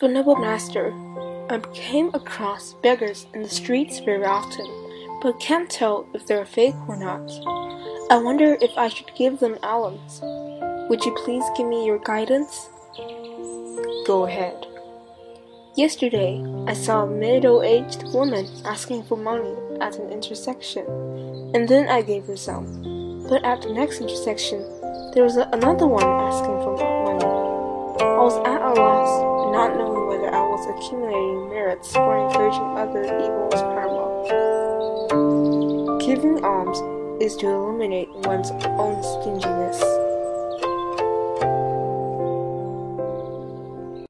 Venerable 0.00 0.36
Master, 0.36 0.94
I 1.50 1.58
came 1.74 2.12
across 2.14 2.74
beggars 2.84 3.26
in 3.34 3.42
the 3.42 3.48
streets 3.48 3.98
very 3.98 4.24
often, 4.24 4.64
but 5.20 5.40
can't 5.40 5.68
tell 5.68 6.06
if 6.14 6.24
they're 6.24 6.46
fake 6.46 6.76
or 6.86 6.94
not. 6.94 7.28
I 8.08 8.16
wonder 8.18 8.56
if 8.60 8.70
I 8.78 8.90
should 8.90 9.10
give 9.16 9.40
them 9.40 9.58
alms. 9.64 10.20
Would 10.88 11.04
you 11.04 11.12
please 11.24 11.42
give 11.56 11.66
me 11.66 11.84
your 11.84 11.98
guidance? 11.98 12.68
Go 14.06 14.26
ahead. 14.26 14.66
Yesterday, 15.74 16.44
I 16.68 16.74
saw 16.74 17.02
a 17.02 17.10
middle 17.10 17.64
aged 17.64 18.04
woman 18.14 18.46
asking 18.64 19.02
for 19.02 19.16
money 19.16 19.52
at 19.80 19.96
an 19.96 20.12
intersection, 20.12 20.86
and 21.56 21.68
then 21.68 21.88
I 21.88 22.02
gave 22.02 22.24
her 22.26 22.36
some. 22.36 23.26
But 23.28 23.44
at 23.44 23.62
the 23.62 23.72
next 23.72 24.00
intersection, 24.00 24.60
there 25.12 25.24
was 25.24 25.34
another 25.34 25.88
one 25.88 26.04
asking 26.04 26.62
for 26.62 26.76
money. 26.76 27.48
I 28.00 28.20
was 28.20 28.36
at 28.46 28.62
a 28.62 28.74
loss, 28.74 29.52
not 29.52 29.77
was 30.58 30.66
accumulating 30.66 31.48
merits 31.50 31.94
or 31.94 32.26
encouraging 32.26 32.76
other 32.76 33.04
evil's 33.04 33.54
karma. 33.54 34.02
Giving 36.04 36.44
alms 36.44 36.78
is 37.22 37.36
to 37.36 37.46
eliminate 37.46 38.08
one's 38.10 38.50
own 38.50 39.00
stinginess. 39.02 39.80